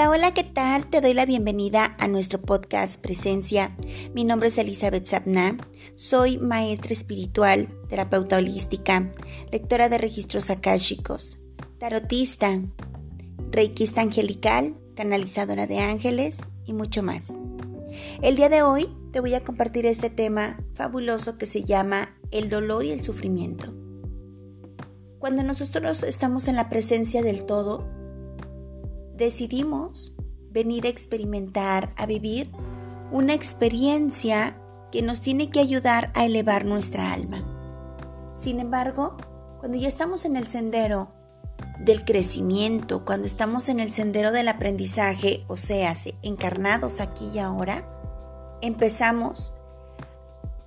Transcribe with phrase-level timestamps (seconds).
[0.00, 0.88] Hola, hola, ¿qué tal?
[0.88, 3.76] Te doy la bienvenida a nuestro podcast Presencia.
[4.14, 5.58] Mi nombre es Elizabeth Sabna.
[5.94, 9.12] Soy maestra espiritual, terapeuta holística,
[9.52, 11.38] lectora de registros akáshicos,
[11.78, 12.62] tarotista,
[13.50, 17.34] reikista angelical, canalizadora de ángeles y mucho más.
[18.22, 22.48] El día de hoy te voy a compartir este tema fabuloso que se llama el
[22.48, 23.74] dolor y el sufrimiento.
[25.18, 27.99] Cuando nosotros estamos en la presencia del todo,
[29.20, 30.16] decidimos
[30.50, 32.50] venir a experimentar, a vivir
[33.12, 34.56] una experiencia
[34.90, 37.44] que nos tiene que ayudar a elevar nuestra alma.
[38.34, 39.16] Sin embargo,
[39.60, 41.12] cuando ya estamos en el sendero
[41.78, 47.86] del crecimiento, cuando estamos en el sendero del aprendizaje, o sea, encarnados aquí y ahora,
[48.62, 49.54] empezamos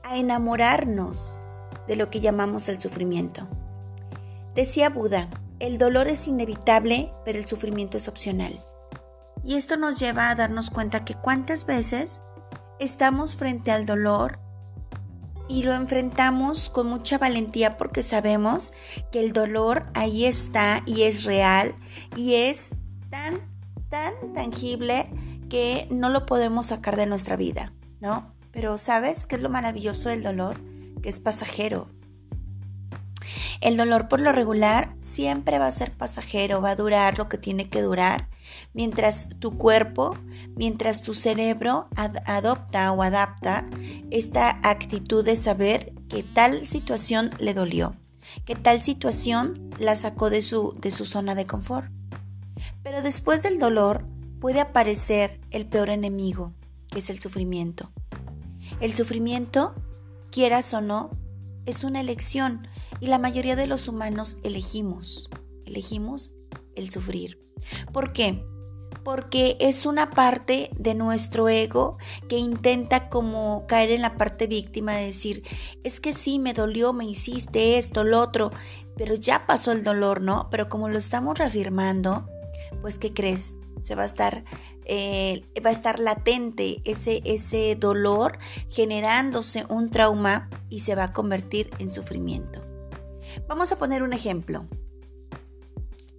[0.03, 1.39] a enamorarnos
[1.87, 3.47] de lo que llamamos el sufrimiento.
[4.53, 5.29] Decía Buda,
[5.59, 8.59] el dolor es inevitable, pero el sufrimiento es opcional.
[9.43, 12.21] Y esto nos lleva a darnos cuenta que cuántas veces
[12.79, 14.39] estamos frente al dolor
[15.47, 18.73] y lo enfrentamos con mucha valentía porque sabemos
[19.11, 21.75] que el dolor ahí está y es real
[22.15, 22.75] y es
[23.09, 23.41] tan,
[23.89, 25.09] tan tangible
[25.49, 28.33] que no lo podemos sacar de nuestra vida, ¿no?
[28.51, 30.59] Pero ¿sabes qué es lo maravilloso del dolor?
[31.01, 31.89] Que es pasajero,
[33.61, 37.37] el dolor por lo regular siempre va a ser pasajero, va a durar lo que
[37.37, 38.29] tiene que durar,
[38.73, 40.15] mientras tu cuerpo,
[40.55, 43.65] mientras tu cerebro adopta o adapta
[44.11, 47.95] esta actitud de saber que tal situación le dolió,
[48.45, 51.91] que tal situación la sacó de su, de su zona de confort.
[52.83, 54.05] Pero después del dolor
[54.39, 56.53] puede aparecer el peor enemigo,
[56.89, 57.91] que es el sufrimiento.
[58.79, 59.73] El sufrimiento,
[60.31, 61.11] quieras o no,
[61.65, 62.67] es una elección
[62.99, 65.29] y la mayoría de los humanos elegimos,
[65.65, 66.35] elegimos
[66.75, 67.39] el sufrir.
[67.91, 68.45] ¿Por qué?
[69.03, 71.97] Porque es una parte de nuestro ego
[72.29, 75.43] que intenta como caer en la parte víctima de decir,
[75.83, 78.51] es que sí, me dolió, me hiciste esto, lo otro,
[78.95, 80.47] pero ya pasó el dolor, ¿no?
[80.51, 82.27] Pero como lo estamos reafirmando,
[82.81, 83.55] pues ¿qué crees?
[83.81, 84.45] Se va a estar
[84.85, 88.37] eh, va a estar latente ese, ese dolor
[88.69, 92.61] generándose un trauma y se va a convertir en sufrimiento.
[93.47, 94.67] Vamos a poner un ejemplo.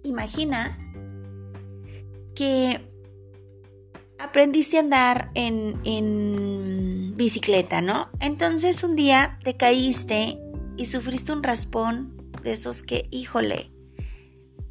[0.03, 0.77] Imagina
[2.35, 2.91] que
[4.19, 8.09] aprendiste a andar en, en bicicleta, ¿no?
[8.19, 10.39] Entonces un día te caíste
[10.77, 13.71] y sufriste un raspón de esos que, híjole,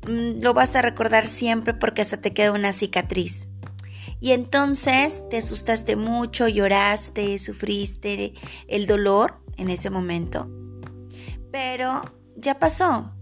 [0.06, 3.48] mm, lo vas a recordar siempre porque hasta te queda una cicatriz.
[4.24, 8.32] Y entonces te asustaste mucho, lloraste, sufriste
[8.68, 10.50] el dolor en ese momento.
[11.52, 12.00] Pero
[12.34, 13.12] ya pasó,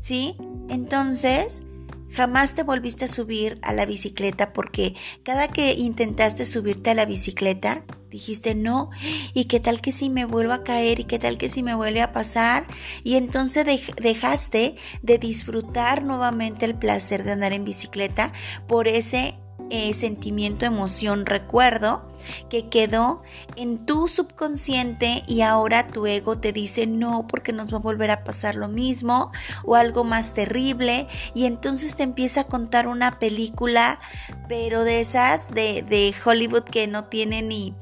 [0.00, 0.34] ¿sí?
[0.68, 1.62] Entonces,
[2.10, 7.06] jamás te volviste a subir a la bicicleta porque cada que intentaste subirte a la
[7.06, 8.90] bicicleta, dijiste no,
[9.32, 11.76] y qué tal que si me vuelvo a caer y qué tal que si me
[11.76, 12.66] vuelve a pasar,
[13.04, 13.64] y entonces
[14.02, 18.32] dejaste de disfrutar nuevamente el placer de andar en bicicleta
[18.66, 19.36] por ese
[19.70, 22.02] eh, sentimiento, emoción, recuerdo
[22.48, 23.22] que quedó
[23.56, 28.10] en tu subconsciente y ahora tu ego te dice no porque nos va a volver
[28.10, 29.32] a pasar lo mismo
[29.64, 34.00] o algo más terrible y entonces te empieza a contar una película
[34.48, 37.74] pero de esas de, de Hollywood que no tiene ni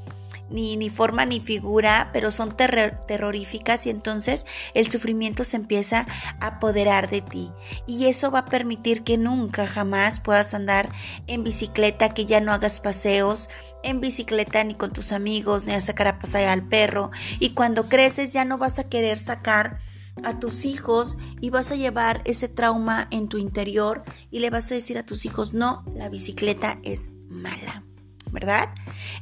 [0.50, 6.06] ni, ni forma ni figura, pero son terroríficas y entonces el sufrimiento se empieza
[6.40, 7.50] a apoderar de ti.
[7.86, 10.90] Y eso va a permitir que nunca jamás puedas andar
[11.26, 13.48] en bicicleta, que ya no hagas paseos
[13.82, 17.10] en bicicleta ni con tus amigos, ni a sacar a pasear al perro.
[17.38, 19.78] Y cuando creces ya no vas a querer sacar
[20.24, 24.70] a tus hijos y vas a llevar ese trauma en tu interior y le vas
[24.70, 27.84] a decir a tus hijos, no, la bicicleta es mala.
[28.32, 28.70] ¿Verdad?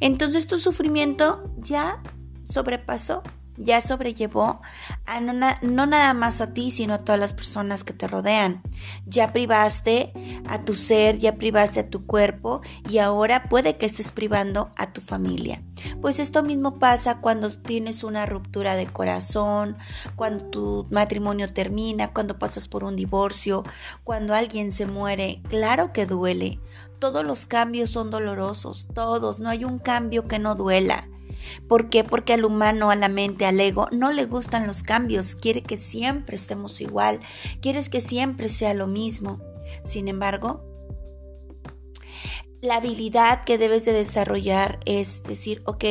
[0.00, 2.02] Entonces tu sufrimiento ya
[2.44, 3.22] sobrepasó,
[3.56, 4.60] ya sobrellevó
[5.06, 8.62] a no, no, nada más a ti, sino a todas las personas que te rodean.
[9.06, 10.12] Ya privaste
[10.48, 14.92] a tu ser, ya privaste a tu cuerpo y ahora puede que estés privando a
[14.92, 15.62] tu familia.
[16.00, 19.76] Pues esto mismo pasa cuando tienes una ruptura de corazón,
[20.16, 23.62] cuando tu matrimonio termina, cuando pasas por un divorcio,
[24.04, 25.42] cuando alguien se muere.
[25.48, 26.60] Claro que duele.
[26.98, 31.08] Todos los cambios son dolorosos, todos, no hay un cambio que no duela.
[31.68, 32.04] ¿Por qué?
[32.04, 35.76] Porque al humano, a la mente, al ego, no le gustan los cambios, quiere que
[35.76, 37.20] siempre estemos igual,
[37.60, 39.40] quieres que siempre sea lo mismo.
[39.84, 40.64] Sin embargo,
[42.60, 45.84] la habilidad que debes de desarrollar es decir, ok,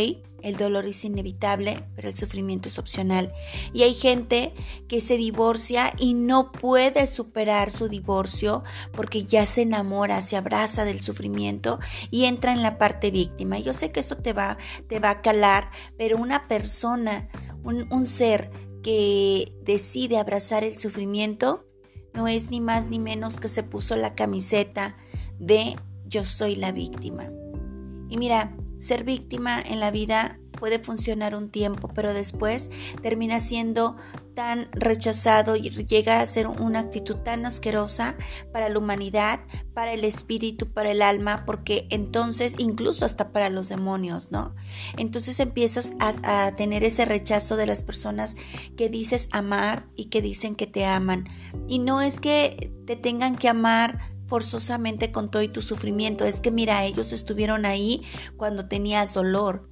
[0.46, 3.34] El dolor es inevitable, pero el sufrimiento es opcional.
[3.74, 4.54] Y hay gente
[4.88, 8.64] que se divorcia y no puede superar su divorcio
[8.94, 11.80] porque ya se enamora, se abraza del sufrimiento
[12.12, 13.58] y entra en la parte víctima.
[13.58, 17.28] Yo sé que esto te va, te va a calar, pero una persona,
[17.64, 18.52] un, un ser
[18.84, 21.66] que decide abrazar el sufrimiento,
[22.14, 24.96] no es ni más ni menos que se puso la camiseta
[25.40, 25.76] de
[26.06, 27.32] yo soy la víctima.
[28.10, 32.70] Y mira, ser víctima en la vida puede funcionar un tiempo, pero después
[33.02, 33.98] termina siendo
[34.34, 38.16] tan rechazado y llega a ser una actitud tan asquerosa
[38.52, 39.40] para la humanidad,
[39.74, 44.56] para el espíritu, para el alma, porque entonces incluso hasta para los demonios, ¿no?
[44.98, 48.36] Entonces empiezas a, tener ese rechazo de las personas
[48.78, 51.28] que dices amar y que dicen que te aman.
[51.68, 56.26] Y no es que te tengan que amar forzosamente con todo y tu sufrimiento.
[56.26, 58.04] Es que mira, ellos estuvieron ahí
[58.38, 59.70] cuando tenías dolor.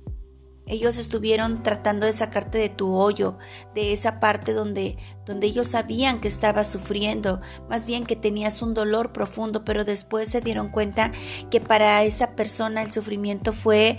[0.66, 3.38] Ellos estuvieron tratando de sacarte de tu hoyo,
[3.76, 8.74] de esa parte donde, donde ellos sabían que estabas sufriendo, más bien que tenías un
[8.74, 11.12] dolor profundo, pero después se dieron cuenta
[11.52, 13.98] que para esa persona el sufrimiento fue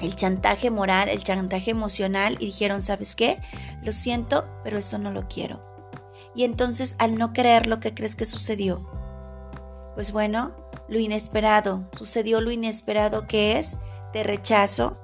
[0.00, 3.40] el chantaje moral, el chantaje emocional y dijeron, ¿sabes qué?
[3.82, 5.73] Lo siento, pero esto no lo quiero
[6.34, 8.86] y entonces al no creer lo que crees que sucedió.
[9.94, 10.54] Pues bueno,
[10.88, 13.76] lo inesperado, sucedió lo inesperado que es,
[14.12, 14.98] te rechazo,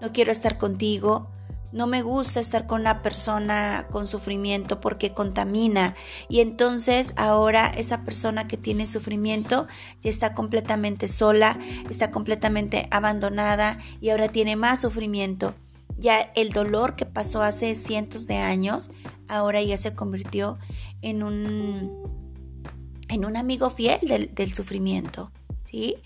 [0.00, 1.30] no quiero estar contigo,
[1.72, 5.94] no me gusta estar con una persona con sufrimiento porque contamina
[6.28, 9.66] y entonces ahora esa persona que tiene sufrimiento
[10.00, 11.58] ya está completamente sola,
[11.90, 15.54] está completamente abandonada y ahora tiene más sufrimiento.
[15.98, 18.92] Ya el dolor que pasó hace cientos de años
[19.28, 20.58] ahora ya se convirtió
[21.02, 22.62] en un,
[23.08, 25.32] en un amigo fiel del, del sufrimiento,
[25.64, 25.96] ¿sí?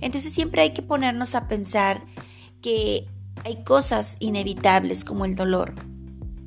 [0.00, 2.04] Entonces siempre hay que ponernos a pensar
[2.62, 3.06] que
[3.44, 5.74] hay cosas inevitables como el dolor.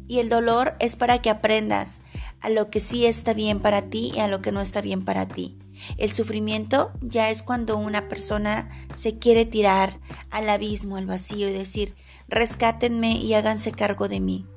[0.07, 2.01] Y el dolor es para que aprendas
[2.41, 5.05] a lo que sí está bien para ti y a lo que no está bien
[5.05, 5.57] para ti.
[5.97, 9.99] El sufrimiento ya es cuando una persona se quiere tirar
[10.29, 11.95] al abismo, al vacío y decir,
[12.31, 14.47] rescátenme y háganse cargo de mí.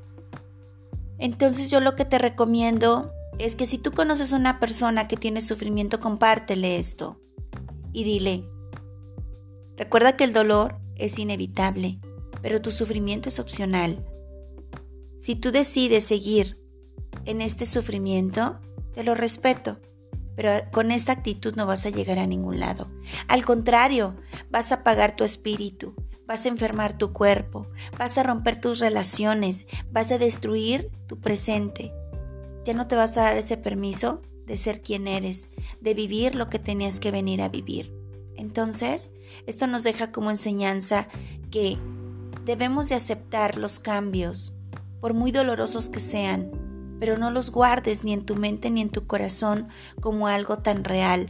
[1.19, 5.17] Entonces yo lo que te recomiendo es que si tú conoces a una persona que
[5.17, 7.21] tiene sufrimiento, compártele esto
[7.93, 8.49] y dile,
[9.77, 11.99] recuerda que el dolor es inevitable,
[12.43, 14.05] pero tu sufrimiento es opcional.
[15.19, 16.59] Si tú decides seguir
[17.25, 18.61] en este sufrimiento,
[18.95, 19.81] te lo respeto,
[20.37, 22.89] pero con esta actitud no vas a llegar a ningún lado.
[23.29, 24.17] Al contrario,
[24.51, 25.95] vas a pagar tu espíritu,
[26.27, 27.67] vas a enfermar tu cuerpo,
[27.99, 31.93] vas a romper tus relaciones, vas a destruir tu presente.
[32.65, 35.51] Ya no te vas a dar ese permiso de ser quien eres,
[35.81, 37.93] de vivir lo que tenías que venir a vivir.
[38.37, 39.13] Entonces,
[39.47, 41.09] esto nos deja como enseñanza
[41.51, 41.79] que
[42.45, 44.55] debemos de aceptar los cambios,
[45.01, 46.51] por muy dolorosos que sean,
[46.99, 49.69] pero no los guardes ni en tu mente ni en tu corazón
[50.01, 51.27] como algo tan real,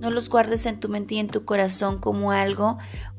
[0.00, 2.76] no los guardes en tu mente y en tu corazón como algo,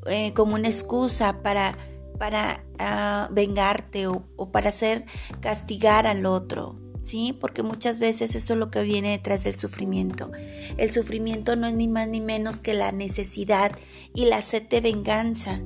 [0.07, 1.77] eh, como una excusa para,
[2.17, 5.05] para ah, vengarte o, o para hacer
[5.39, 6.77] castigar al otro.
[7.03, 7.35] ¿Sí?
[7.39, 10.31] Porque muchas veces eso es lo que viene detrás del sufrimiento.
[10.77, 13.71] El sufrimiento no es ni más ni menos que la necesidad
[14.13, 15.61] y la sed de venganza.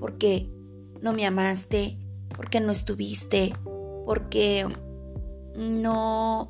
[0.00, 0.50] Porque
[1.00, 1.98] no me amaste,
[2.34, 3.52] porque no estuviste,
[4.04, 4.66] porque
[5.54, 6.48] no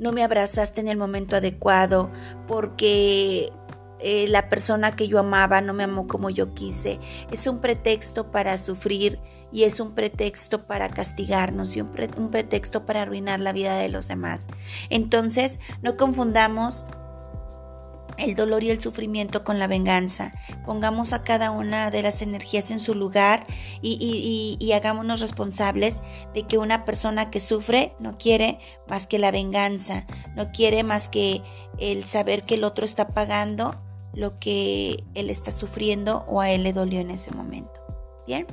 [0.00, 2.10] no me abrazaste en el momento adecuado,
[2.48, 3.52] porque
[4.02, 6.98] eh, la persona que yo amaba no me amó como yo quise.
[7.30, 9.20] Es un pretexto para sufrir
[9.52, 11.90] y es un pretexto para castigarnos y un,
[12.30, 14.46] pretexto para arruinar la vida de los demás.
[14.90, 16.84] Entonces, no confundamos
[18.16, 20.34] el dolor y el sufrimiento con la venganza.
[20.66, 23.46] Pongamos a cada una de las energías en su lugar
[23.80, 26.00] y, y, hagámonos responsables
[26.34, 31.08] de que una persona que sufre no quiere más que la venganza, no quiere más
[31.08, 31.42] que
[31.78, 33.80] el saber que el otro está pagando
[34.14, 37.80] lo que él está sufriendo o a él le dolió en ese momento.
[38.26, 38.46] Bien,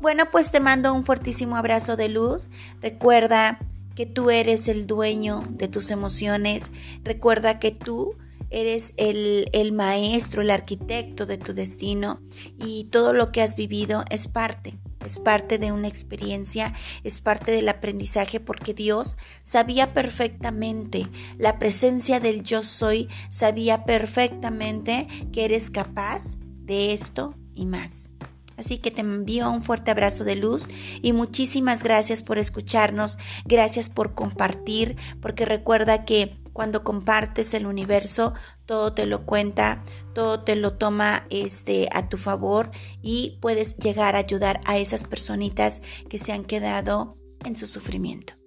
[0.00, 2.48] bueno, pues te mando un fuertísimo abrazo de luz.
[2.80, 3.60] Recuerda
[3.94, 6.70] que tú eres el dueño de tus emociones.
[7.04, 8.16] Recuerda que tú
[8.50, 12.20] eres el, maestro, el arquitecto de tu destino
[12.58, 17.52] y todo lo que has vivido es parte, es parte de una experiencia, es parte
[17.52, 21.06] del aprendizaje porque Dios sabía perfectamente,
[21.38, 28.10] la presencia del yo soy sabía perfectamente que eres capaz de esto y más.
[28.56, 30.68] Así que te envío un fuerte abrazo de luz
[31.00, 38.34] y muchísimas gracias por escucharnos, gracias por compartir, porque recuerda que cuando compartes el universo,
[38.66, 39.82] todo te lo cuenta,
[40.14, 42.70] todo te lo toma este, a tu favor
[43.02, 48.41] y puedes llegar a ayudar a esas personitas que se han quedado en su sufrimiento.